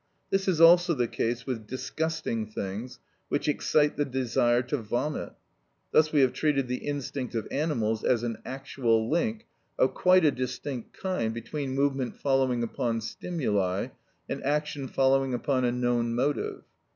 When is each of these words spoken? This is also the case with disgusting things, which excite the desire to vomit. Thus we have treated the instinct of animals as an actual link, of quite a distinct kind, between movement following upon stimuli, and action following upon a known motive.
This 0.31 0.47
is 0.47 0.59
also 0.59 0.95
the 0.95 1.07
case 1.07 1.45
with 1.45 1.67
disgusting 1.67 2.47
things, 2.47 2.97
which 3.29 3.47
excite 3.47 3.97
the 3.97 4.03
desire 4.03 4.63
to 4.63 4.77
vomit. 4.77 5.33
Thus 5.91 6.11
we 6.11 6.21
have 6.21 6.33
treated 6.33 6.67
the 6.67 6.77
instinct 6.87 7.35
of 7.35 7.47
animals 7.51 8.03
as 8.03 8.23
an 8.23 8.39
actual 8.43 9.11
link, 9.11 9.45
of 9.77 9.93
quite 9.93 10.25
a 10.25 10.31
distinct 10.31 10.97
kind, 10.97 11.35
between 11.35 11.75
movement 11.75 12.15
following 12.17 12.63
upon 12.63 12.99
stimuli, 13.01 13.89
and 14.27 14.43
action 14.43 14.87
following 14.87 15.35
upon 15.35 15.65
a 15.65 15.71
known 15.71 16.15
motive. 16.15 16.63